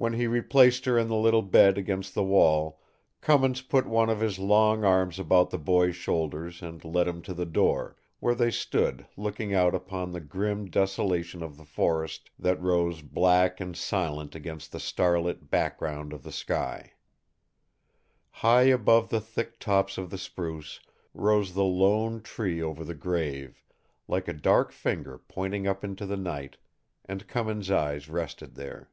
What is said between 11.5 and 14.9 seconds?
the forest that rose black and silent against the